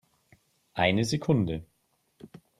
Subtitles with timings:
[0.73, 1.63] Eine Sekunde